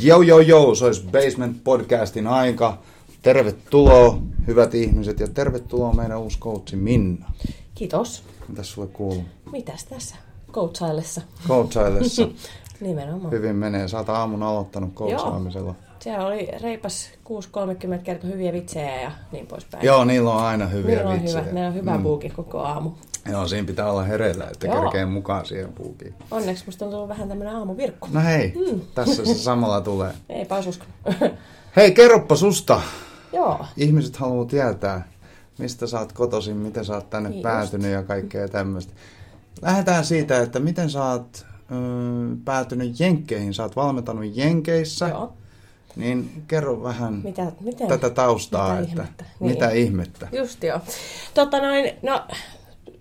[0.00, 2.78] Joo, joo, joo, se olisi Basement Podcastin aika.
[3.22, 7.32] Tervetuloa, hyvät ihmiset, ja tervetuloa meidän uusi coachi Minna.
[7.74, 8.22] Kiitos.
[8.48, 9.24] Mitäs sulle kuuluu?
[9.52, 10.16] Mitäs tässä?
[10.52, 11.20] Coachaillessa.
[11.48, 12.28] Coachaillessa.
[12.80, 13.30] Nimenomaan.
[13.30, 13.88] Hyvin menee.
[13.88, 15.74] Sä oot aamun aloittanut coachaamisella.
[15.98, 17.10] Siellä oli reipas
[17.96, 19.84] 6.30 kertoi hyviä vitsejä ja niin poispäin.
[19.86, 21.40] Joo, niillä on aina hyviä Meillä on vitsejä.
[21.42, 22.02] hyvä, meillä on hyvä mm.
[22.02, 22.90] buuki koko aamu.
[23.30, 24.82] Joo, siinä pitää olla hereillä, että Joo.
[24.82, 26.14] kerkee mukaan siihen puukiin.
[26.30, 28.08] Onneksi musta on tullut vähän tämmönen aamuvirkku.
[28.12, 28.54] No hei,
[28.94, 30.12] tässä se samalla tulee.
[30.28, 30.80] Eipä olisi.
[31.76, 32.80] Hei, kerroppa susta.
[33.32, 33.64] Joo.
[33.76, 35.08] Ihmiset haluaa tietää,
[35.58, 38.92] mistä sä oot kotoisin, miten sä oot tänne Niin päätynyt ja kaikkea tämmöistä.
[39.62, 41.74] Lähdetään siitä, että miten sä oot ö,
[42.44, 43.54] päätynyt Jenkkeihin.
[43.54, 45.32] Sä oot valmentanut Jenkeissä, Joo.
[45.96, 47.88] niin kerro vähän Mitä, miten?
[47.88, 49.24] tätä taustaa, Mitä että ihmettä?
[49.40, 49.50] Niin.
[49.52, 50.28] mitä ihmettä.
[50.32, 50.80] Just joo.
[51.34, 52.26] Totta noin, no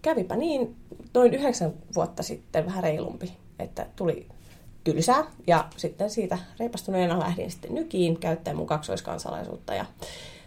[0.01, 0.75] kävipä niin
[1.13, 4.27] noin yhdeksän vuotta sitten vähän reilumpi, että tuli
[4.83, 9.85] tylsää ja sitten siitä reipastuneena lähdin sitten nykiin käyttäen mun kaksoiskansalaisuutta ja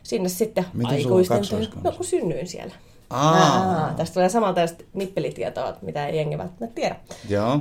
[0.02, 1.44] sinne sitten Miten aikuisten?
[1.84, 2.74] No kun synnyin siellä.
[3.10, 3.94] Aa.
[3.96, 4.60] tästä tulee samalta
[4.92, 6.96] nippelitietoa, mitä ei jengi välttämättä tiedä.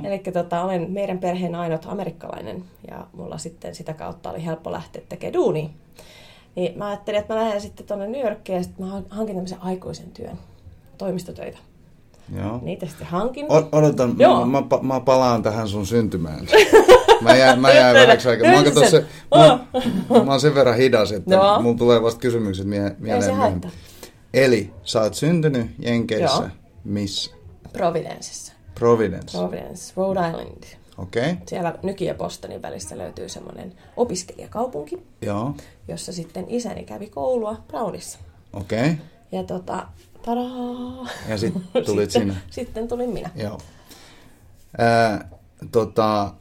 [0.04, 5.02] Eli tota, olen meidän perheen ainut amerikkalainen ja mulla sitten sitä kautta oli helppo lähteä
[5.08, 5.68] tekemään duunia.
[6.56, 9.62] Niin mä ajattelin, että mä lähden sitten tuonne New Yorkiin ja sitten mä hankin tämmöisen
[9.62, 10.38] aikuisen työn,
[10.98, 11.58] toimistotöitä.
[12.36, 12.58] Joo.
[12.62, 13.46] Niitä sitten hankin.
[13.48, 14.46] O- odotan, Joo.
[14.46, 16.46] mä, mä, mä, palaan tähän sun syntymään.
[17.20, 18.50] Mä jäin, mä jäin vähäksi aikaa.
[18.50, 19.04] Mä, oon se-
[20.10, 21.62] mä, mä oon sen verran hidas, että Joo.
[21.62, 23.70] mulla tulee vasta kysymykset mie- mieleen haittaa.
[24.34, 26.42] Eli sä oot syntynyt Jenkeissä.
[26.42, 26.48] Joo.
[26.84, 27.30] Missä?
[27.72, 28.52] Providencessa.
[28.74, 29.38] Providence.
[29.38, 30.64] Providence, Rhode Island.
[30.98, 31.22] Okei.
[31.22, 31.36] Okay.
[31.46, 35.54] Siellä Nyki ja Bostonin välissä löytyy semmoinen opiskelijakaupunki, Joo.
[35.88, 38.18] jossa sitten isäni kävi koulua Brownissa.
[38.52, 38.78] Okei.
[38.78, 38.94] Okay.
[39.32, 39.86] Ja tota,
[40.34, 41.08] tadaa!
[41.28, 41.54] Ja sit
[41.86, 42.34] tulit sitten, sinne.
[42.50, 43.30] Sitten tulin minä.
[43.36, 43.58] Joo.
[44.78, 45.28] Ää,
[45.72, 46.32] tota,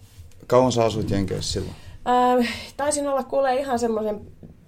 [0.47, 1.75] kauan sä asuit Jenkeissä silloin?
[2.39, 4.21] Äh, taisin olla kuule ihan semmoisen,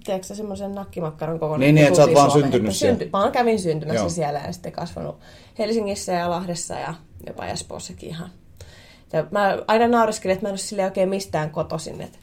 [0.04, 1.66] tiedätkö semmoisen nakkimakkaran kokoinen.
[1.66, 2.98] Niin, niin, että sä oot vaan syntynyt siellä.
[2.98, 4.10] Synty, mä kävin syntymässä Joo.
[4.10, 5.20] siellä ja sitten kasvanut
[5.60, 6.94] Helsingissä ja Lahdessa ja
[7.28, 8.30] jopa Espoossakin ihan.
[9.14, 12.02] Ja mä aina nauriskelin, että mä en ole sille oikein mistään kotoisin.
[12.02, 12.18] Että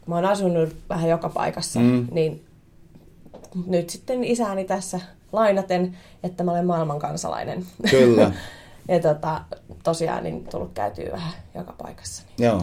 [0.00, 2.08] kun mä oon asunut vähän joka paikassa, Mm.
[2.10, 2.44] niin
[3.66, 5.00] nyt sitten isäni tässä
[5.32, 7.66] lainaten, että mä olen maailmankansalainen.
[7.90, 8.32] Kyllä.
[8.88, 9.40] ja tota,
[9.82, 12.22] tosiaan niin tullut käytyä vähän joka paikassa.
[12.38, 12.62] Niin Joo.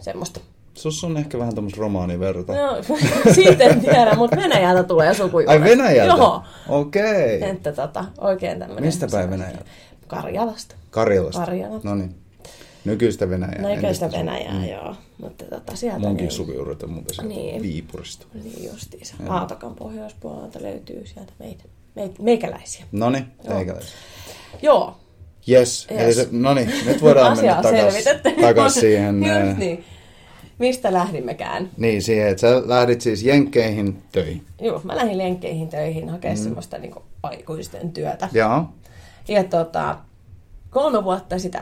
[0.00, 0.40] semmoista.
[0.74, 2.52] Sus on ehkä vähän tämmöistä romaaniverta.
[2.52, 2.76] No,
[3.34, 5.62] siitä en tiedä, mutta Venäjältä tulee sukujuuret.
[5.62, 6.16] Ai Venäjältä?
[6.16, 6.42] Joo.
[6.68, 7.36] Okei.
[7.36, 7.50] Okay.
[7.50, 8.84] Että tota, oikein tämmöinen.
[8.84, 9.64] Mistä päin Venäjältä?
[10.06, 10.74] Karjalasta.
[10.90, 11.40] Karjalasta.
[11.44, 11.80] Karjala.
[11.82, 12.21] No niin.
[12.84, 13.70] Nykyistä Venäjää.
[13.70, 14.18] Entistä Suomea.
[14.18, 14.64] Venäjää, mm.
[14.68, 14.94] joo.
[15.22, 17.62] Mutta tota, sieltä Munkin niin, sukujuuret on muuten sieltä Niin.
[17.62, 18.26] Viipurista.
[18.44, 19.14] niin justiinsa.
[19.22, 19.32] Joo.
[19.34, 21.64] Aatokan pohjoispuolelta löytyy sieltä meitä,
[21.96, 22.84] meitä, meikäläisiä.
[22.92, 23.54] No niin, Joo.
[23.56, 23.94] teikäläisiä.
[24.62, 24.96] Joo.
[25.48, 25.86] Yes.
[25.90, 26.16] Yes.
[26.16, 28.02] Se, no niin, nyt voidaan mennä takaisin
[28.40, 29.18] takas siihen.
[29.22, 29.84] Just ää, niin.
[30.58, 31.70] Mistä lähdimmekään?
[31.76, 34.46] Niin, siihen, että sä lähdit siis Jenkkeihin töihin.
[34.60, 36.40] Joo, mä lähdin lenkkeihin töihin hakemaan Mm.
[36.40, 36.44] mm.
[36.44, 38.28] semmoista niin aikuisten työtä.
[38.32, 38.64] Joo.
[39.28, 39.98] Ja tota,
[40.70, 41.60] kolme vuotta sitä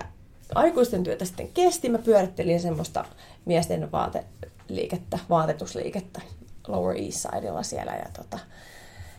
[0.55, 1.89] aikuisten työtä sitten kesti.
[1.89, 3.05] Mä pyörittelin semmoista
[3.45, 6.21] miesten vaateliikettä, vaatetusliikettä
[6.69, 7.93] Lower East Sidella siellä.
[7.93, 8.39] Ja tota,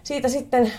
[0.03, 0.71] siitä sitten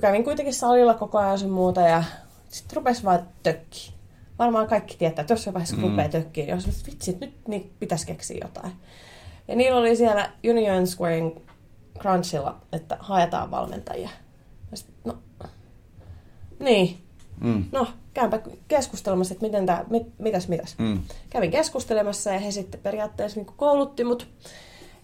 [0.00, 2.04] kävin kuitenkin salilla koko ajan sun muuta ja
[2.48, 3.94] sitten rupesi vaan tökki.
[4.38, 5.82] Varmaan kaikki tietää, että jossain vaiheessa Mm.
[5.82, 8.72] rupeaa tökkiin, niin olisi, vitsi, nyt niin pitäisi keksiä jotain.
[9.48, 11.32] Ja niillä oli siellä Union Squaren
[11.98, 14.10] Crunchilla, että haetaan valmentajia.
[14.70, 15.18] Ja sit, no,
[16.58, 17.01] niin,
[17.42, 17.64] Mm.
[17.72, 20.74] no käympä keskustelemassa, että miten tää, mit, mitäs mitäs.
[20.78, 21.00] Mm.
[21.30, 24.28] Kävin keskustelemassa ja he sitten periaatteessa niin koulutti mut.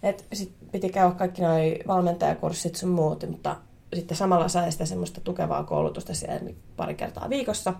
[0.02, 3.56] Et sit piti käydä kaikki noi valmentajakurssit sun muut, mutta
[3.94, 7.74] sitten samalla sai sitä semmoista tukevaa koulutusta siellä pari kertaa viikossa.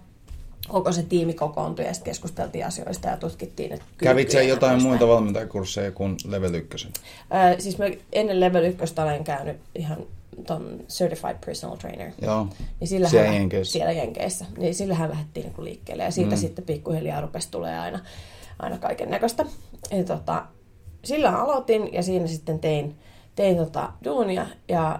[0.69, 4.49] Koko se tiimi kokoontui ja sitten keskusteltiin asioista ja tutkittiin, että Kävit sä kykyjä ja
[4.49, 4.89] jotain tämmöistä.
[4.89, 6.89] muita valmentajakursseja kuin level 1?
[6.89, 9.99] Ö, siis mä ennen level 1 olen käynyt ihan
[10.47, 12.13] ton Certified Personal Trainer.
[12.23, 12.47] Joo.
[12.81, 13.73] Niin sillähän Siellä lä- Jenkeissä.
[13.73, 14.45] Siellä Jenkeissä.
[14.59, 16.03] Niin sillähän lähdettiin niin liikkeelle.
[16.05, 16.41] Ja siitä Mm.
[16.41, 17.99] sitten pikkuhiljaa rupesi tulee aina,
[18.59, 19.47] aina kaiken näköistä.
[20.07, 20.45] Tota,
[21.05, 22.97] sillä aloitin ja siinä sitten tein,
[23.35, 24.47] tein tota duunia.
[24.69, 24.99] Ja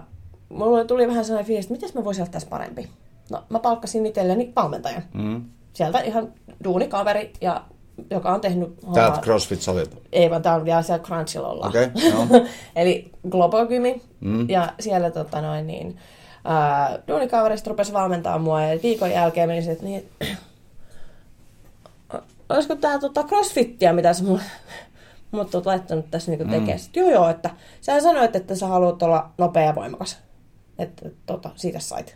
[0.49, 2.89] mulle tuli vähän sellainen fiilis, että miten mä voisin olla tässä parempi.
[3.31, 5.03] No mä palkkasin itselleni valmentajan.
[5.13, 5.45] Mm.
[5.73, 6.33] Sieltä ihan
[6.63, 7.63] duunikaveri, ja,
[8.09, 9.95] joka on tehnyt Täältä CrossFit-salilta.
[10.11, 11.69] ei vaan tää on vielä siellä Crunchilla ollaan.
[11.69, 12.27] Okei, joo.
[12.75, 14.01] Eli Global Gymi.
[14.19, 14.49] Mm.
[14.49, 15.97] Ja siellä tota noin niin,
[16.45, 20.09] ää, duunikaverista rupesi valmentaa mua ja viikon jälkeen meni se, että niin,
[22.49, 24.41] olisiko tää tota crossfittiä, mitä sä mulle,
[25.31, 26.75] mut oot laittanut tässä niinku tekee.
[26.75, 26.81] Mm.
[26.95, 27.49] Joo joo, että
[27.81, 30.17] sä sanoit, että sä haluat olla nopea ja voimakas.
[30.79, 32.15] Että tota, siitä sait.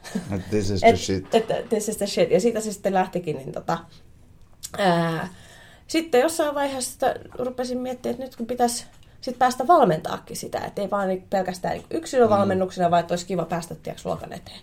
[0.50, 1.36] This is the Et, shit.
[1.36, 2.32] että this is the shit.
[2.32, 3.78] Ja siitä se sitten lähtikin, niin tota,
[4.78, 5.28] ää,
[5.88, 8.86] sitten jossain vaiheessa sitä rupesin miettimään, että nyt kun pitäisi
[9.22, 13.46] sitten päästä valmentaakin sitä, että ei vaan niinku pelkästään niinku yksilövalmennuksena, vaan että olisi kiva
[13.46, 14.60] päästä tiiäks, luokan eteen.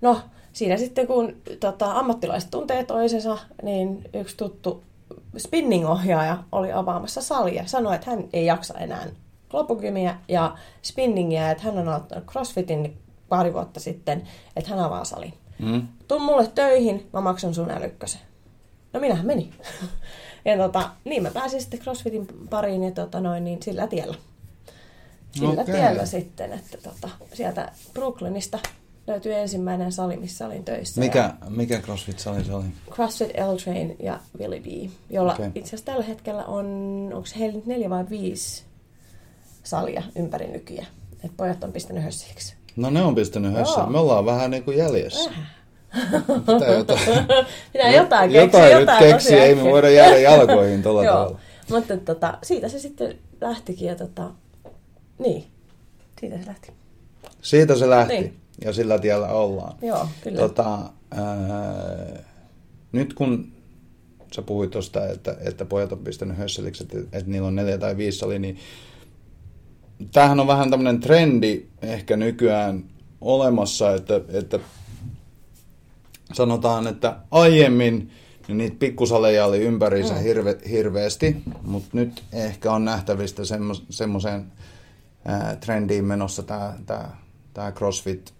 [0.00, 0.20] No,
[0.52, 4.84] siinä sitten kun tota, ammattilaiset tuntee toisensa, niin yksi tuttu
[5.38, 7.66] spinning-ohjaaja oli avaamassa salia.
[7.66, 9.06] Sanoi, että hän ei jaksa enää
[9.52, 12.98] loppukymiä ja spinningiä, että hän on aloittanut crossfitin
[13.28, 14.22] pari vuotta sitten,
[14.56, 15.34] että hän avaa salin.
[15.58, 15.88] Mm.
[16.08, 18.20] Tuu mulle töihin, mä maksan sun älykkösen.
[18.92, 19.50] No minähän meni.
[20.46, 24.14] ja tota, niin mä pääsin sitten CrossFitin pariin ja tota noin, niin sillä tiellä.
[25.32, 25.74] Sillä Okei.
[25.74, 28.58] tiellä sitten, että tota, sieltä Brooklynista
[29.06, 31.00] löytyi ensimmäinen sali, missä olin töissä.
[31.00, 32.64] Ja Mikä, mikä CrossFit-sali se oli?
[32.90, 35.50] CrossFit L-Train ja Willy B, jolla okay.
[35.54, 36.66] itse asiassa tällä hetkellä on,
[37.14, 38.64] onko heillä nyt neljä vai viisi
[39.62, 40.88] salia ympäri nykyään.
[41.24, 42.54] Et pojat on pistänyt hössiksi.
[42.76, 43.80] No ne on pistänyt hössä.
[43.80, 43.90] Joo.
[43.90, 45.30] Me ollaan vähän niin kuin jäljessä.
[46.46, 47.00] Pitää jotain,
[47.72, 51.38] Pitää jotain keksiä, jotain, jotain, nyt keksiä, ei me voida jäädä jalkoihin tuolla tavalla.
[51.70, 54.30] mutta tota, siitä se sitten lähtikin ja tota,
[55.18, 55.44] niin,
[56.20, 56.72] siitä se lähti.
[57.42, 58.36] Siitä se lähti Niin.
[58.64, 59.78] ja sillä tiellä ollaan.
[59.82, 60.38] Joo, kyllä.
[60.38, 60.78] Tota,
[61.10, 62.22] ää,
[62.92, 63.52] nyt kun
[64.34, 67.96] sä puhuit tuosta, että, että pojat on pistänyt hösseliksi, että, että niillä on neljä tai
[67.96, 68.58] viisi sali, niin
[70.12, 72.84] tämähän on vähän tämmöinen trendi ehkä nykyään
[73.20, 74.58] olemassa, että, että
[76.32, 78.10] sanotaan, että aiemmin
[78.48, 80.20] niin niitä pikkusaleja oli ympäriinsä Mm.
[80.20, 84.52] hirve, hirveästi, mutta nyt ehkä on nähtävistä semmo- semmoiseen
[85.24, 87.16] ää, trendiin menossa tämä tää,
[87.54, 88.34] tää CrossFit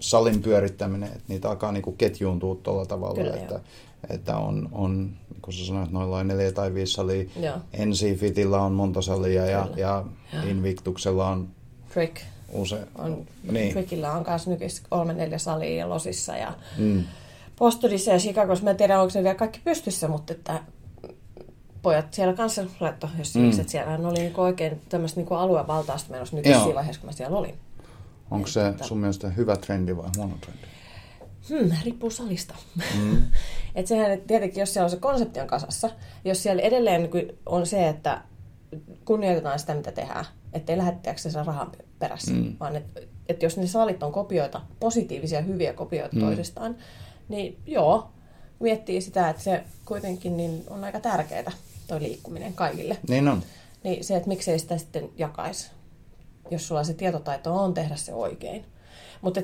[0.00, 3.60] salin pyörittäminen, että niitä alkaa niinku ketjuuntua tuolla tavalla, Kyllä, että,
[4.10, 7.56] että on, on, niin kuin sä sanoit, noilla on neljä tai viisi salia, Joo.
[7.76, 9.76] NC-Fitillä on monta salia ja, Kyllä.
[9.76, 10.04] ja
[10.50, 11.48] Invictuksella on
[11.92, 12.16] Trick.
[12.52, 17.04] Use, On, niin, Trickillä on myös nykyisin kolme neljä salia ja Losissa ja mm,
[17.58, 18.64] Bostonissa ja Chicagossa.
[18.64, 20.60] Mä en tiedä, onko ne vielä kaikki pystyssä, mutta että
[21.82, 23.44] pojat siellä kanssa laittoi hössiksi, Mm.
[23.54, 23.60] mm.
[23.60, 26.60] että siellähän oli niinku oikein tämmöistä niinku aluevaltausta menossa nyt Joo.
[26.60, 27.54] siinä vaiheessa, kun mä siellä olin.
[28.30, 30.62] onko se sun mielestä hyvä trendi vai huono trendi?
[31.48, 32.54] Hmm, riippuu salista.
[32.98, 33.22] Mm.
[33.74, 35.90] Et sehän että tietenkin, jos siellä on se konsepti on kasassa,
[36.24, 38.22] jos siellä edelleen niin on se, että
[39.04, 42.56] kunnioitetaan sitä, mitä tehdään, ettei lähettäjäksi sen rahan perässä, Mm.
[42.60, 46.22] vaan että et jos ne salit on kopioita, positiivisia, hyviä kopioita mm.
[46.22, 46.76] toisistaan,
[47.28, 48.10] niin joo,
[48.60, 51.52] miettii sitä, että se kuitenkin niin on aika tärkeää,
[51.86, 52.96] toi liikkuminen kaikille.
[53.08, 53.42] Niin on.
[53.84, 55.70] Niin se, että miksei sitä sitten jakaisi,
[56.50, 58.64] jos sulla se tietotaito on tehdä se oikein.
[59.22, 59.40] Mutta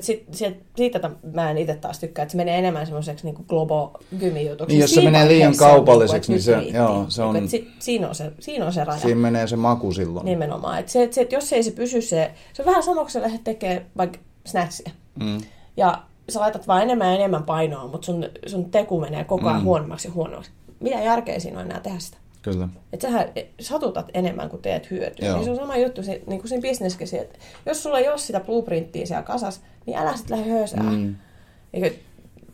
[0.75, 4.67] siitä mä en itse taas tykkää, että se menee enemmän semmoiseksi niin globo-gymijutuksi.
[4.67, 7.45] Niin, jos se menee liian on kaupalliseksi, niinku, että niin se- joo, se on- Niinku,
[7.45, 8.99] että sit, siinä, on se, siinä on se raja.
[8.99, 10.25] Siinä menee se maku silloin.
[10.25, 10.79] Nimenomaan.
[10.79, 13.11] Et se, et se, et jos ei se pysy se, se on vähän sama kuin
[13.11, 14.91] sä lähdet tekemään vaikka snatchia.
[15.19, 15.37] Mm.
[15.77, 19.59] Ja sä laitat vaan enemmän ja enemmän painoa, mutta sun, sun teku menee koko ajan
[19.61, 19.65] mm.
[19.65, 20.51] huonommaksi ja huonommaksi.
[20.79, 22.17] Mitä järkeä siinä on enää tehdä sitä?
[22.45, 22.69] Kyllä.
[22.93, 23.27] Että sähän
[23.59, 25.25] satutat enemmän kuin teet hyötyä.
[25.27, 25.35] Joo.
[25.35, 28.17] Niin se on sama juttu se, niin kuin siinä bisneskin, että jos sulla ei ole
[28.17, 30.83] sitä blueprinttiä siellä kasassa, niin älä sitten lähde höösää.
[30.83, 30.89] Mm.
[30.97, 31.15] Mm.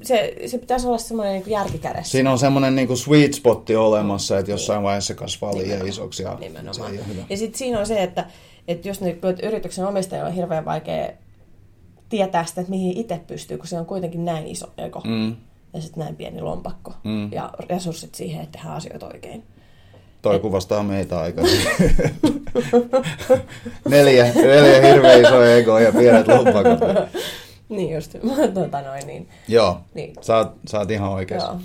[0.02, 2.12] Se, se pitäisi olla semmoinen niin järkikädessä.
[2.12, 6.38] Siinä on semmoinen niinku sweet spotti olemassa, että jossain vaiheessa se kasvaa liian isoksi ja
[6.40, 6.92] Nimenomaan.
[7.30, 8.26] Ja sitten siinä on se, että,
[8.68, 11.12] että jos kun yrityksen omistajalla on hirveän vaikea
[12.10, 15.36] tietää sitä, että mihin itse pystyy, kun se on kuitenkin näin iso ego Mm.
[15.74, 17.32] ja sitten näin pieni lompakko Mm.
[17.32, 19.44] ja resurssit siihen, että tehdään asioita oikein.
[20.22, 21.42] Toi kuvastaa meitä aika
[23.90, 26.80] neljä, neljä hirveä iso ego ja pienet lompakot.
[27.70, 28.16] Niin just,
[28.54, 29.30] tota noin niin.
[29.48, 30.14] Joo, Niin.
[30.22, 31.48] sä oot, sä oot ihan oikeassa.
[31.48, 31.60] Joo.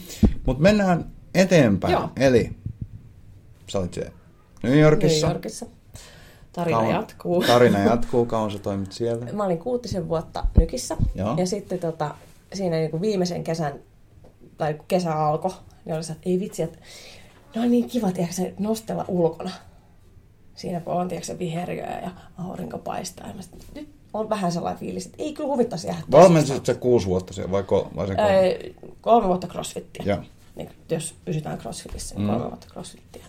[0.46, 1.04] Mutta mennään
[1.34, 1.92] eteenpäin.
[1.92, 2.08] Joo.
[2.16, 2.50] Eli
[3.66, 4.10] sä olit siellä
[4.62, 5.26] New Yorkissa.
[5.26, 5.66] New Yorkissa.
[6.52, 7.42] Tarina Kauan- jatkuu.
[7.46, 9.26] Tarina jatkuu, kauan sä toimit siellä.
[9.32, 10.96] Mä olin kuutisen vuotta nykissä.
[11.14, 11.34] Joo.
[11.38, 12.14] Ja sitten tota,
[12.54, 13.72] siinä niin kuin viimeisen kesän,
[14.58, 15.50] tai kun kesä alkoi,
[15.84, 16.78] niin oli se, että ei vitsi, että
[17.56, 19.50] no on niin kiva, tiedätkö, nostella ulkona.
[20.54, 22.10] Siinä kun on, tiedätkö, viheriöä ja
[22.48, 23.28] aurinko paistaa.
[23.28, 26.02] Ja mä sit, nyt on vähän sellainen fiilis, että ei kyllä huvittaisi jäädä.
[26.10, 28.32] Valmensit sä kuusi vuotta siellä vai, ko, vai sen kolme?
[28.32, 28.70] Öö,
[29.00, 30.02] kolme vuotta crossfittiä.
[30.06, 30.18] Joo.
[30.56, 32.30] Niin, jos pysytään crossfitissä, niin Mm.
[32.30, 33.24] kolme vuotta crossfittiä.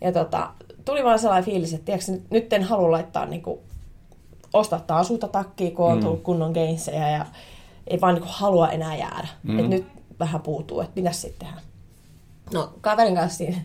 [0.00, 0.50] Ja tota,
[0.84, 3.60] tuli vaan sellainen fiilis, että tiedätkö, nyt, nyt en halua laittaa niinku,
[4.52, 6.04] ostaa taas uutta takkia, kun on Mm.
[6.04, 7.26] tullut kunnon gainsseja ja
[7.86, 9.28] ei vaan niinku halua enää jäädä.
[9.42, 9.58] Mm.
[9.58, 9.84] Et nyt
[10.18, 11.62] vähän puutuu, että mitä sitten tehdään.
[12.54, 13.60] No kaverin kanssa siinä,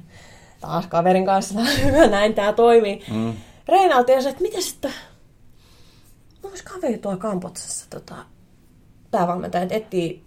[0.61, 1.59] taas kaverin kanssa,
[2.09, 3.03] näin tämä toimii.
[3.11, 3.33] Mm.
[3.67, 4.93] Reinalti ja se, että mitä sitten,
[6.43, 8.15] olisi kaveri tuolla Kampotsassa tota,
[9.11, 10.23] päävalmentaja, että etsii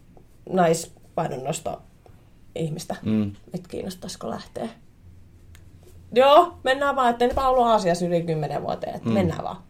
[0.50, 1.82] naispainonnosto
[2.54, 3.32] ihmistä, Mm.
[3.54, 4.68] että kiinnostaisiko lähteä.
[6.14, 9.14] Joo, mennään vaan, että enpä ollut Aasiassa yli 10 vuoteen, että mm.
[9.14, 9.62] mennään vaan.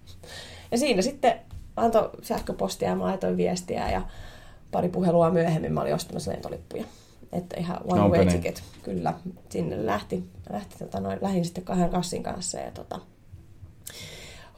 [0.70, 1.40] Ja siinä sitten
[1.76, 4.02] antoi sähköpostia ja mä laitoin viestiä ja
[4.70, 6.84] pari puhelua myöhemmin mä olin ostamassa lentolippuja.
[7.32, 8.32] Että ihan one way meni.
[8.32, 9.14] ticket, kyllä.
[9.48, 13.00] Sinne lähti, lähti tota noin, lähdin sitten kahden kassin kanssa ja tota,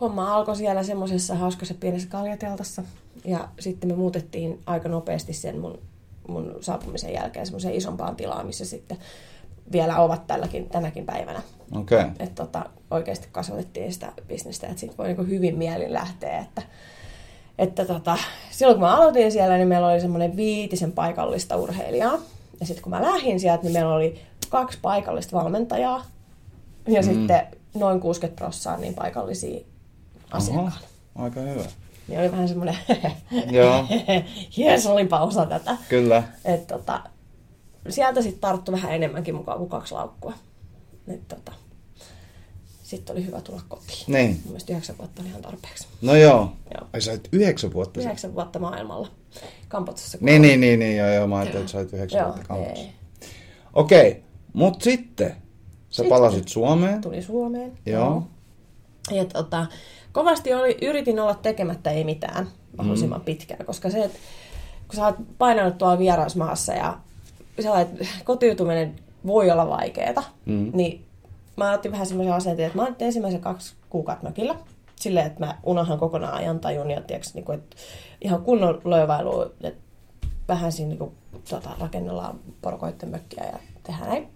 [0.01, 2.83] homma alkoi siellä semmoisessa hauskassa pienessä kaljateltassa.
[3.25, 5.79] Ja sitten me muutettiin aika nopeasti sen mun,
[6.29, 8.99] mun saapumisen jälkeen semmoiseen isompaan tilaan, missä sitten
[9.73, 11.43] vielä ovat tälläkin, tänäkin päivänä.
[11.77, 12.11] Okay.
[12.19, 16.39] Että tota, oikeasti kasvatettiin sitä bisnestä, että sitten voi niinku hyvin mielin lähteä.
[16.39, 16.63] Että,
[17.59, 18.19] että tota,
[18.51, 22.19] silloin kun mä aloitin siellä, niin meillä oli semmoinen viitisen paikallista urheilijaa.
[22.61, 26.05] Ja sitten kun mä lähdin sieltä, niin meillä oli kaksi paikallista valmentajaa.
[26.89, 27.09] Ja mm.
[27.09, 29.61] sitten noin 60 prossaa niin paikallisia
[30.31, 30.79] asiakkaita.
[31.15, 31.65] Aika hyvä.
[32.09, 32.77] Niin oli vähän semmoinen,
[33.51, 33.85] Joo,
[34.57, 35.77] jes, olipa osa tätä.
[35.89, 36.23] kyllä.
[36.45, 37.01] Et tota,
[37.89, 40.33] sieltä sitten tarttu vähän enemmänkin mukaan kuin kaksi laukkua.
[41.09, 41.53] Et tota,
[42.91, 44.05] sitten oli hyvä tulla kotiin.
[44.07, 44.31] Niin.
[44.31, 45.87] Mun mielestä yhdeksän vuotta oli ihan tarpeeksi.
[46.03, 46.53] No joo.
[46.75, 46.89] Joo.
[46.93, 48.01] Ai sä olit yhdeksän vuotta.
[48.01, 49.09] Yhdeksän vuotta maailmalla.
[49.69, 50.19] Kampotsassa.
[50.21, 52.83] Niin, niin, niin, niin, joo, joo, mä ajattelin, että sä olit yhdeksän Joo, vuotta kampassa.
[52.83, 52.91] ei.
[53.75, 55.35] Okei, mut sitten sä
[55.91, 56.09] Sitten.
[56.09, 57.01] palasit Suomeen.
[57.01, 57.73] Tuli Suomeen.
[57.87, 58.23] Joo.
[59.11, 59.67] Ja tota,
[60.13, 63.25] kovasti oli, yritin olla tekemättä ei mitään mahdollisimman mm.
[63.25, 64.19] pitkään, koska se, että
[64.89, 66.99] kun sä oot painanut tuolla vierasmaassa ja
[67.61, 70.71] sellainen, että kotiutuminen voi olla vaikeeta, Mm.
[70.75, 71.05] niin
[71.57, 74.57] mä otin vähän semmoisen asenteen, että mä oon ensimmäisen kaksi kuukautta mökillä,
[74.97, 77.77] silleen, että mä unohan kokonaan ajan tajun ja tiiäks, niin kuin, että
[78.21, 79.83] ihan kunnon löövailu, että
[80.49, 81.13] vähän siinä niin kuin,
[81.51, 84.29] tota, rakennellaan porukoitten mökkiä ja tehdään näin.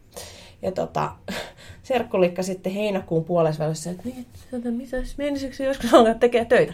[0.62, 1.12] Ja tota,
[1.82, 6.72] serkkulikka sitten heinäkuun puolessa että niin, että mitä menisikö joskus alkaa tekee töitä?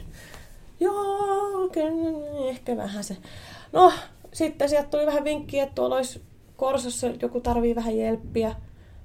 [0.80, 3.16] Joo, kyllä, ehkä vähän se.
[3.72, 3.92] No,
[4.32, 6.22] sitten sieltä tuli vähän vinkkiä, että tuolla olisi
[6.56, 8.54] Korsossa joku tarvii vähän jelppiä.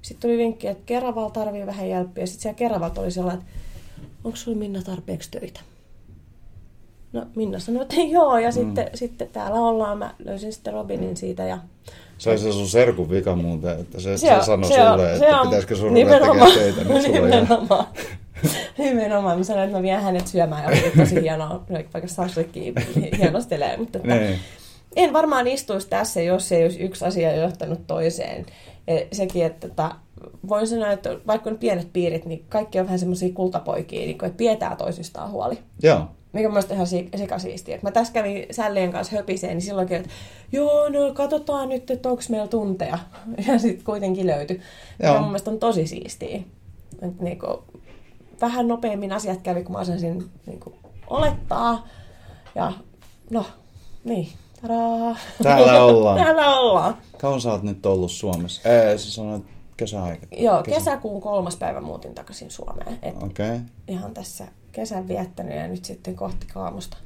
[0.06, 2.26] Sitten tuli vinkki, että Keraval tarvii vähän jelppiä.
[2.26, 3.52] Sitten siellä Keravalta oli sellainen, että
[4.24, 5.60] onko sulla Minna tarpeeksi töitä?
[7.12, 9.98] No Minna sanoi, että joo, ja sitten, sitten täällä ollaan.
[9.98, 11.58] Mä löysin sitten Robinin siitä ja
[12.18, 15.18] Se oli se sun serkun vika muuten, että se, se, on- sanoi se on- sulle,
[15.18, 16.94] se että on pitäisikö sun ruveta nimenomaan- tekemään töitä.
[16.94, 17.30] On ihan...
[17.30, 17.86] nimenomaan.
[18.78, 19.38] nimenomaan.
[19.38, 22.74] Mä sanoin, että mä vien hänet syömään ja oli tosi hienoa, vaikka saslikkiin
[23.18, 23.76] hienostelee.
[23.76, 24.38] Mutta että Niin.
[24.96, 28.46] en varmaan istuisi tässä, jos ei olisi yksi asia johtanut toiseen.
[28.86, 29.94] Ja sekin, että tota,
[30.48, 34.26] voin sanoa, että vaikka on pienet piirit, niin kaikki on vähän semmoisia kultapoikia, niin kuin,
[34.26, 35.58] että pidetään toisistaan huoli.
[35.82, 36.08] Joo.
[36.32, 37.78] Mikä mun ihan si- sikasiistiä.
[37.82, 40.08] Mä tässä kävin sällien kanssa höpiseen, niin silloinkin, että
[40.52, 42.98] joo, no katsotaan nyt, että onko meillä tunteja.
[43.46, 44.60] Ja sitten kuitenkin löytyi.
[45.02, 45.14] Joo.
[45.14, 46.40] Ja mun mielestä on tosi siistiä.
[47.02, 47.64] Että niinku,
[48.40, 50.74] vähän nopeammin asiat kävi, kun mä osasin niinku,
[51.06, 51.88] olettaa.
[52.54, 52.72] Ja
[53.30, 53.44] no,
[54.04, 54.28] niin.
[54.68, 55.16] Tadaa.
[55.42, 56.18] Täällä ollaan.
[56.18, 56.96] Täällä ollaan.
[57.18, 58.68] Kauan sä oot nyt ollut Suomessa?
[58.68, 59.44] Ei, sä sanoit
[59.76, 60.26] kesäaika.
[60.36, 62.98] Joo, kesäkuun kolmas päivä muutin takaisin Suomeen.
[63.04, 63.22] Okei.
[63.24, 63.58] Okay.
[63.88, 64.44] ihan tässä
[64.76, 66.96] kesän viettänyt ja nyt sitten kohti kaamusta.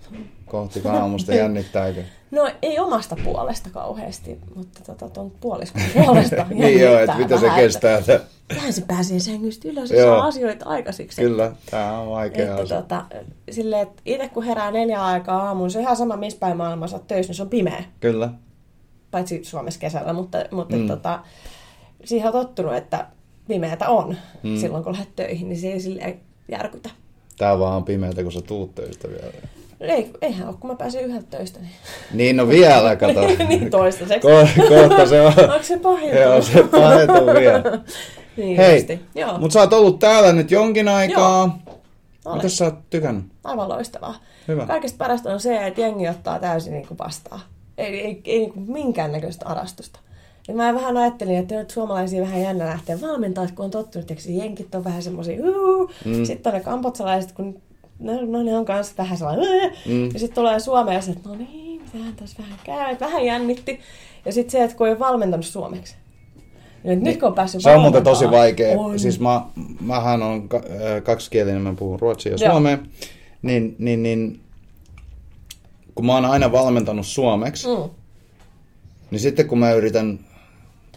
[0.46, 2.02] Kohti aamusta jännittääkö?
[2.30, 6.46] No ei omasta puolesta kauheasti, mutta tota, tuon puoliskon puolesta.
[6.50, 7.98] niin joo, että mitä se kestää.
[7.98, 8.20] Että...
[8.48, 11.22] Tähän se pääsee sängystä ylös ja saa asioita aikaisiksi.
[11.22, 12.76] Kyllä, tää on vaikea Että, asia.
[12.82, 13.04] tota,
[13.50, 16.98] silleen, että itse kun herää neljä aikaa aamuun, se on ihan sama missä päin maailmassa
[16.98, 17.84] töissä, niin se on pimeä.
[18.00, 18.30] Kyllä.
[19.10, 20.86] Paitsi Suomessa kesällä, mutta, mutta Mm.
[20.86, 21.20] tota,
[22.04, 23.06] siihen on tottunut, että
[23.48, 24.56] pimeätä on mm.
[24.56, 26.90] silloin, kun lähdet töihin, niin se ei silleen järkytä.
[27.40, 29.32] Tää vaan on pimeätä, kun sä tuut töistä vielä.
[29.80, 31.60] Ei, eihän ole, kun mä pääsen yhdeltä töistä.
[31.60, 31.70] Niin,
[32.12, 33.20] Niin, no vielä, kato.
[33.48, 34.28] niin toistaiseksi.
[34.28, 35.32] Ko- kohta se on.
[35.38, 36.16] Onko se pahinta?
[36.16, 37.62] Joo, se pahentuu vielä.
[38.36, 39.00] niin Hei, justi.
[39.14, 41.58] Joo, Mut sä oot ollut täällä nyt jonkin aikaa.
[42.24, 42.36] olen.
[42.36, 43.24] Mitäs sä oot tykännyt?
[43.44, 44.14] Aivan loistavaa.
[44.48, 44.66] Hyvä.
[44.66, 47.40] Kaikista parasta on se, että jengi ottaa täysin niin kuin vastaan.
[47.78, 50.00] Ei, ei, ei niin kuin minkäännäköistä arastusta.
[50.50, 54.30] Ja mä vähän ajattelin, että nyt suomalaisia vähän jännä lähteä valmentaa, kun on tottunut, että
[54.30, 55.36] jenkit on vähän semmoisia,
[56.04, 56.24] Mm.
[56.24, 57.62] sitten on ne kampotsalaiset, kun
[57.98, 60.04] no, no ne on kanssa vähän sellainen, Mm.
[60.12, 63.80] ja sitten tulee Suomeen ja sitten, no niin, mitähän tässä vähän käy, että vähän jännitti.
[64.24, 65.94] Ja sitten se, että kun ei valmentanut suomeksi.
[66.84, 68.78] Niin, nyt kun on päässyt Se on muuten tosi vaikea.
[68.80, 68.98] On.
[68.98, 69.42] Siis mä,
[69.80, 72.78] mähän on äh, kaksikielinen, mä puhun ruotsia ja suomea.
[73.42, 74.40] Niin, niin, niin,
[75.94, 77.90] kun mä oon aina valmentanut suomeksi, Mm.
[79.10, 80.18] niin sitten kun mä yritän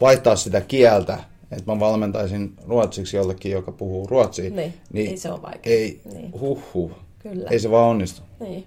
[0.03, 1.17] vaihtaa sitä kieltä,
[1.51, 5.73] että mä valmentaisin ruotsiksi jollekin, joka puhuu ruotsia, Niin, ei se ole vaikea.
[5.73, 6.31] Ei, Niin.
[6.39, 6.91] huhhuh.
[7.19, 7.49] Kyllä.
[7.49, 8.21] Ei se vaan onnistu.
[8.39, 8.65] Niin.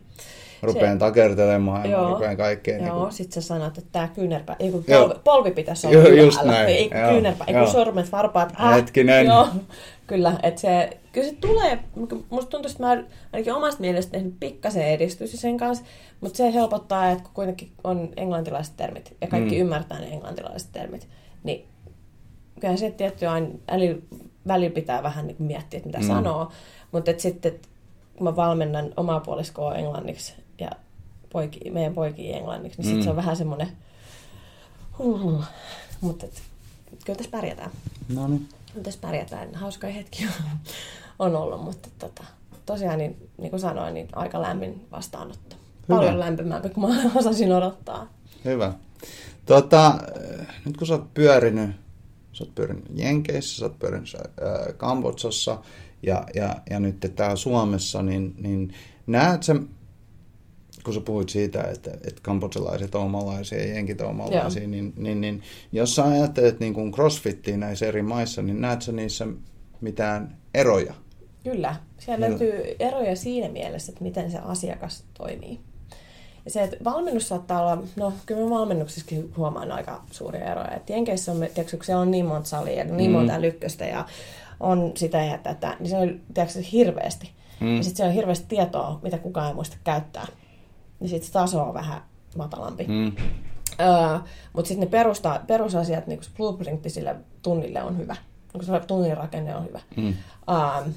[0.62, 2.86] Rupean takertelemaan ja rupean kaikkeen.
[2.86, 6.24] Joo, Niin sit sä sanot, että tää kyynärpä, ei kun polvi, polvi pitäisi olla Joo,
[6.24, 6.68] just näin.
[6.68, 8.52] Ei kun Joo, kyynärpä, ei kun sormet, varpaat.
[8.74, 9.26] Hetkinen.
[9.26, 9.48] Joo,
[10.06, 11.78] kyllä, että se, kyllä se tulee,
[12.30, 15.84] musta tuntuu, että mä ainakin omasta mielestä tehnyt pikkasen edistystä sen kanssa,
[16.20, 19.60] mutta se helpottaa, että kun kuitenkin on englantilaiset termit ja kaikki mm.
[19.60, 21.08] ymmärtää ne englantilaiset termit,
[21.46, 21.66] niin
[22.54, 24.02] kyllähän se tietty aina äli,
[24.46, 26.04] välillä pitää vähän niin kuin miettiä, että mitä Mm.
[26.04, 26.08] mm.
[26.08, 26.52] sanoo,
[26.92, 27.68] mutta et sitten et
[28.16, 30.70] kun mä valmennan omaa puoliskoa englanniksi ja
[31.32, 32.90] poiki, meidän poikia englanniksi, niin Mm.
[32.90, 33.68] sitten se on vähän semmoinen,
[34.98, 35.44] huh,
[36.00, 36.42] mutta et,
[37.04, 37.70] kyllä tässä pärjätään.
[38.14, 38.48] No niin.
[38.72, 39.54] Kyllä tässä pärjätään.
[39.54, 40.44] Hauska hetki on,
[41.18, 42.24] on ollut, mutta tota,
[42.66, 45.56] tosiaan niin, niin kuin sanoin, niin aika lämmin vastaanotto.
[45.88, 45.98] Hyvä.
[45.98, 48.06] Paljon lämpimämpi kuin mä osasin odottaa.
[48.44, 48.72] Hyvä.
[49.46, 49.98] Tota,
[50.64, 51.70] nyt kun sä oot pyörinyt,
[52.32, 55.58] sä oot pyörinyt Jenkeissä, sä oot pyörinyt äh, Kambodsassa
[56.02, 58.74] ja, ja, ja nyt täällä Suomessa, niin, niin
[59.06, 59.56] näet sä,
[60.84, 65.20] kun sä puhuit siitä, että, että kambodsalaiset on omanlaisia ja jenkit on omanlaisia, niin, niin,
[65.20, 69.26] niin, jos sä ajattelet niin kuin crossfittiin näissä eri maissa, niin näet sä niissä
[69.80, 70.94] mitään eroja?
[71.44, 71.76] Kyllä.
[71.98, 75.60] Siellä Millä- löytyy eroja siinä mielessä, että miten se asiakas toimii.
[76.48, 80.70] Se, että valmennus saattaa olla, no kyllä mä valmennuksissakin huomaan aika suuria eroja.
[80.70, 84.06] Että Jenkeissä on, tiedätkö, kun siellä on niin monta salia ja niin monta älykköstä ja
[84.60, 87.30] on sitä ja tätä, niin se on tiedätkö, hirveästi.
[87.60, 87.76] Mm.
[87.76, 90.26] Ja sitten siellä on hirveästi tietoa, mitä kukaan ei muista käyttää.
[91.00, 92.00] Niin sitten se taso on vähän
[92.36, 92.84] matalampi.
[92.88, 93.12] Mm.
[93.80, 94.18] Öö,
[94.52, 98.16] mutta sitten ne perusta, perusasiat, niin kuin se blueprintti sille tunnille on hyvä.
[98.54, 99.80] Niin se tunnin rakenne on hyvä.
[99.96, 100.14] Mm.
[100.50, 100.92] Öö,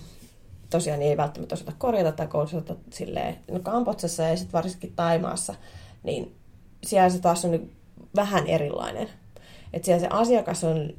[0.70, 5.56] tosiaan niin ei välttämättä osata korjata tai koulutusta silleen, no Kampotsassa ja sitten varsinkin Taimaassa,
[6.04, 6.36] niin
[6.84, 7.72] siellä se taas on niin
[8.16, 9.10] vähän erilainen.
[9.74, 10.94] Että siellä se asiakas on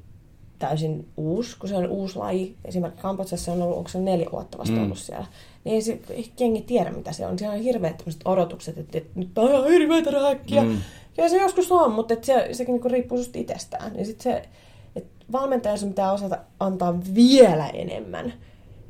[0.58, 2.56] täysin uusi, kun se on uusi laji.
[2.64, 4.82] Esimerkiksi Kampotsassa on ollut, onko se neljä vuotta vasta Mm.
[4.84, 5.26] ollut siellä.
[5.64, 6.00] Niin ei, se,
[6.40, 7.38] jengi tiedä, mitä se on.
[7.38, 10.62] Siellä on hirveät tämmöiset odotukset, että, että nyt on ihan hirveitä räkkiä.
[10.62, 10.68] Mm.
[10.68, 10.78] Mm.
[11.16, 13.98] Ja se joskus on, mutta et se, sekin niinku riippuu susta itsestään.
[13.98, 14.48] Ja sit se,
[14.96, 18.32] et valmentajan sun pitää osata antaa vielä enemmän.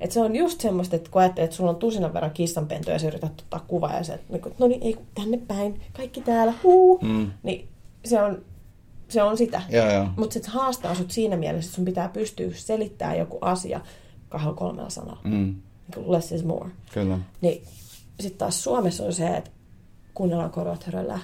[0.00, 2.98] Et se on just semmoista, että kun ajattelet, että sulla on tusinan verran kissanpentoja ja
[2.98, 6.54] sä yrität ottaa kuvaa ja se, että niinku, no niin, ei tänne päin, kaikki täällä,
[6.62, 6.98] huu.
[7.02, 7.30] Mm.
[7.42, 7.68] Niin
[8.04, 8.44] se on,
[9.08, 9.62] se on sitä.
[10.16, 13.80] Mutta se haastaa sut siinä mielessä, että sun pitää pystyä selittämään joku asia
[14.28, 15.20] kahdella kolmella sanalla.
[15.24, 15.54] Mm.
[15.96, 16.70] Niin less is more.
[16.92, 17.18] Kyllä.
[17.40, 17.62] Niin
[18.20, 19.50] sitten taas Suomessa on se, että
[20.14, 21.20] kuunnellaan korvat höröllään.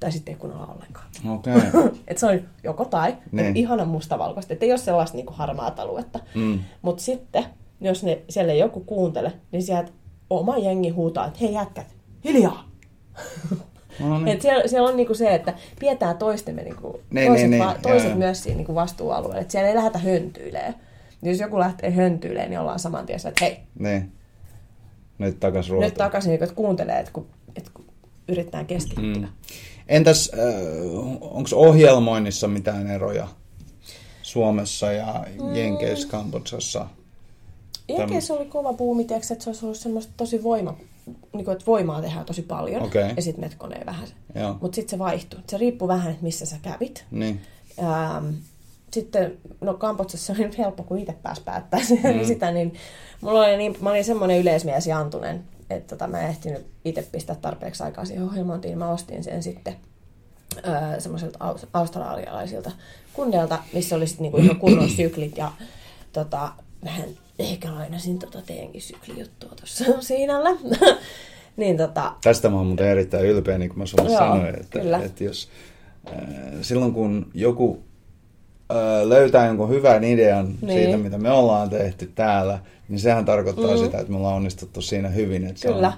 [0.00, 1.06] Tai sitten ei kuunnella ollenkaan.
[1.28, 1.60] Okay.
[2.08, 3.16] Et se on joko tai.
[3.32, 3.56] Niin.
[3.56, 4.52] Ihana mustavalkoista.
[4.52, 6.18] Että ei ole sellaista niinku harmaata aluetta.
[6.34, 6.58] Mm.
[6.82, 7.44] Mutta sitten,
[7.80, 9.90] jos ne, siellä ei joku kuuntele, niin sieltä
[10.30, 11.86] oma jengi huutaa, että hei jätkät,
[12.24, 12.68] hiljaa!
[14.00, 14.28] No niin.
[14.28, 17.68] Et siellä, siellä on niinku se, että pidetään toistemme niinku, Niin, toiset, niin, niin.
[17.68, 18.18] va- toiset joo.
[18.18, 19.40] myös siinä niinku vastuualueella.
[19.40, 20.74] Et siellä ei lähdetä höntyilemään.
[21.22, 24.12] Jos joku lähtee höntyilemään, niin ollaan saman tien että hei, Niin.
[25.18, 25.84] Nyt takas ruotuun.
[25.84, 27.84] nyt takaisin, niin, että kuuntelee, että kun, että kun
[28.28, 29.04] yritetään keskittyä.
[29.26, 29.28] Mm.
[29.88, 30.30] Entäs,
[31.20, 33.28] onko ohjelmoinnissa mitään eroja
[34.22, 35.24] Suomessa ja
[35.54, 36.86] Jenkeissä, Kambodsassa?
[37.88, 41.66] Jenkeissä oli kova buumi, tiiäks, että se olisi ollut semmoista tosi voima, niin kuin, että
[41.66, 43.12] voimaa tehdään tosi paljon Okei.
[43.16, 44.08] ja sitten metkoneen vähän.
[44.60, 45.40] Mutta sitten se vaihtui.
[45.46, 47.04] Se riippuu vähän, että missä sä kävit.
[47.10, 47.40] Niin.
[47.78, 48.34] Ähm,
[48.92, 51.80] sitten, no Kampotsassa oli helppo, kun itse pääsi päättää
[52.20, 52.26] mm.
[52.26, 52.74] sitä, niin
[53.20, 57.02] mulla oli niin, mä olin semmoinen yleismies ja antunen, että tota, mä en ehtinyt itse
[57.12, 59.76] pistää tarpeeksi aikaa siihen ohjelmointiin, mä ostin sen sitten
[60.66, 62.70] öö, semmoiselta aus- australialaisilta
[63.12, 65.52] kundeilta, missä oli sitten niinku ihan kunnon syklit ja
[66.12, 66.52] tota,
[66.84, 70.50] vähän ehkä lainasin tota teidänkin syklijuttua tuossa siinällä.
[71.56, 74.78] niin tota, Tästä mä oon muuten erittäin ylpeä, niin kuin mä sulle Joo, sanoin, että,
[74.80, 74.98] kyllä.
[74.98, 75.48] että jos
[76.08, 76.14] äh,
[76.62, 77.82] silloin kun joku
[78.70, 78.76] äh,
[79.08, 80.82] löytää jonkun hyvän idean Niin.
[80.82, 83.78] siitä, mitä me ollaan tehty täällä, niin sehän tarkoittaa mm.
[83.78, 85.46] sitä, että me ollaan onnistuttu siinä hyvin.
[85.46, 85.86] Että se Kyllä.
[85.88, 85.94] on,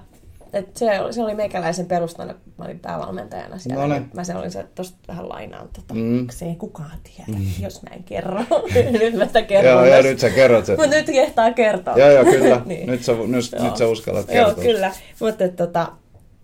[0.53, 3.83] Et se, oli- se oli meikäläisen perustana, kun mä olin päävalmentajana siellä.
[3.83, 4.11] No niin niin.
[4.15, 6.27] mä se olin se, tosta vähän lainaan, tota, Mm.
[6.31, 7.47] se ei kukaan tiedä, mm.
[7.63, 8.41] jos mä en kerro.
[9.01, 9.73] nyt mä sitä kerron.
[9.75, 10.03] Joo, tässä.
[10.09, 10.81] nyt sä kerrot sen.
[10.81, 11.95] Mut nyt kehtaa kertoa.
[11.97, 12.63] Joo, joo, kyllä.
[12.67, 12.87] niin.
[12.87, 13.65] nyt, sä, nyt, Joo.
[13.65, 14.65] nyt sä uskallat Joo, kertoa.
[14.65, 14.93] kyllä.
[15.21, 15.93] Mutta tota,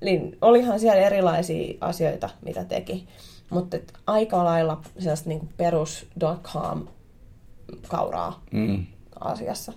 [0.05, 3.07] niin, olihan siellä erilaisia asioita, mitä teki.
[3.51, 6.07] Mutta aika lailla sellaista niinku perus
[6.43, 6.87] .com
[7.89, 8.87] kauraa Mm.
[9.21, 9.73] asiassa.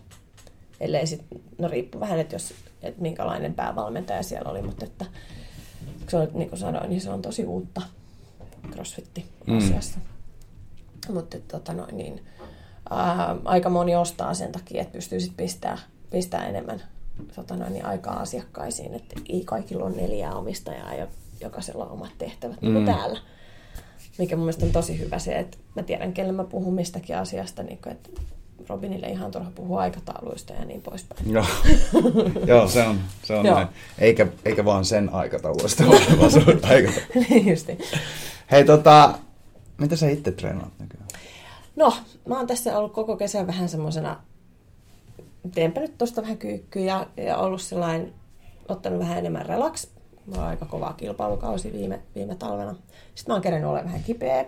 [0.80, 1.22] Ellei sit,
[1.58, 5.06] no riippuu vähän, että jos, et minkälainen päävalmentaja siellä oli, mutta että
[6.10, 7.82] se on, niin kuin sanoin, niin se on tosi uutta
[8.72, 10.00] crossfitti-asiassa.
[10.00, 11.14] Mm.
[11.14, 12.26] Mutta tota noin, niin,
[12.90, 15.78] ää, aika moni ostaa sen takia, että pystyy sit pistää,
[16.10, 16.82] pistää enemmän
[17.36, 21.08] tota noin, niin aikaa asiakkaisiin, että ei kaikilla ole neljää omistajaa ja
[21.42, 22.86] jokaisella on omat tehtävät, niin Mm.
[22.86, 23.20] täällä.
[24.18, 27.64] Mikä mun mielestä on tosi hyvä se, että mä tiedän, kelle mä puhun mistäkin asiasta,
[27.64, 28.10] niin kuin, että
[28.70, 31.32] Robinille ihan turha puhua aikatauluista ja niin poispäin.
[31.32, 31.46] Joo,
[32.48, 33.68] Joo se on, se on näin.
[34.00, 35.84] Eikä, eikä vaan sen aikataulusta,
[36.20, 36.92] vaan sun aikataulu.
[37.30, 37.78] niin justi.
[38.52, 39.14] Hei, tota,
[39.78, 41.08] mitä sä itse treenaat nykyään?
[41.76, 41.94] No,
[42.28, 44.20] mä oon tässä ollut koko kesän vähän semmosena,
[45.54, 48.14] teenpä nyt tosta vähän kyykkyä ja, ja ollut sellainen,
[48.68, 49.88] ottanut vähän enemmän relax.
[50.26, 52.76] Mulla on aika kova kilpailukausi viime, viime talvena.
[53.16, 54.46] Sitten mä oon kerennyt olla vähän kipeä,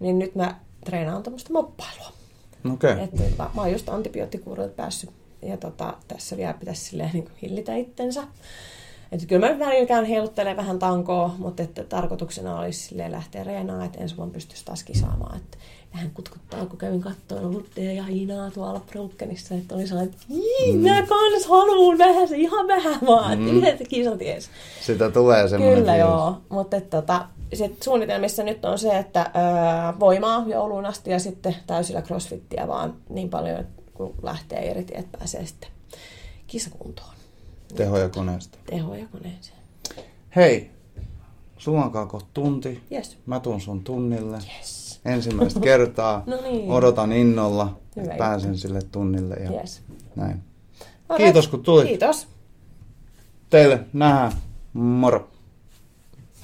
[0.00, 2.12] niin nyt mä treenaan tämmöistä moppailua.
[2.72, 3.00] Okay.
[3.00, 5.10] Et, tota, mä oon just antibioottikuurilta päässyt
[5.42, 8.22] ja tota, tässä vielä pitäisi silleen niin kuin hillitä itsensä.
[9.12, 14.00] Että kyllä mä välillä käyn heiluttelemaan vähän tankoa, mutta että tarkoituksena olisi lähteä reenaamaan, että
[14.00, 15.36] ensi vuonna pystyisi taas kisaamaan.
[15.36, 15.58] Että
[15.94, 20.78] vähän kutkuttaa, kun kävin katsoen Luttea ja Hiinaa tuolla Brokkenissa, että oli sellainen, että mm.
[20.78, 23.64] mä kans haluun vähän se ihan vähän vaan, mm.
[23.64, 24.20] että kisat.
[24.80, 26.08] Sitä tulee semmoinen Kyllä fiilis.
[26.08, 31.18] joo, mutta että, tota, sit suunnitelmissa nyt on se, että öö, voimaa jouluun asti ja
[31.18, 35.70] sitten täysillä crossfittiä vaan niin paljon, kun lähtee eri tiet pääsee sitten
[36.46, 37.14] kisakuntoon.
[37.74, 38.58] Tehoja koneesta.
[38.66, 39.58] Tehoja koneeseen.
[40.36, 40.70] Hei,
[42.08, 42.82] kohta tunti.
[42.92, 43.18] Yes.
[43.26, 44.38] Mä tuun sun tunnille.
[44.58, 45.00] Yes.
[45.04, 46.22] Ensimmäistä kertaa.
[46.26, 46.70] No niin.
[46.70, 49.34] Odotan innolla, Hyvä että pääsen sille tunnille.
[49.34, 49.82] Ja Yes.
[50.16, 50.42] näin.
[51.08, 51.16] Alright.
[51.24, 51.86] Kiitos kun tulit.
[51.88, 52.26] Kiitos.
[53.50, 54.32] Teille nähdään.
[54.72, 55.28] Moro.